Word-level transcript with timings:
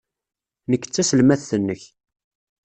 Nekk 0.69 0.85
d 0.87 0.91
taselmadt-nnek. 0.93 1.81